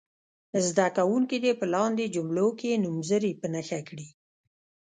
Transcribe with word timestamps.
زده 0.67 0.87
کوونکي 0.97 1.37
دې 1.43 1.51
په 1.59 1.65
لاندې 1.73 2.11
جملو 2.15 2.47
کې 2.59 2.81
نومځري 2.83 3.31
په 3.41 3.47
نښه 3.53 3.79
کړي. 3.89 4.07